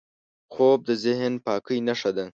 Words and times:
خوب 0.53 0.79
د 0.89 0.91
ذهن 1.03 1.33
پاکۍ 1.45 1.79
نښه 1.87 2.11
ده 2.17 2.25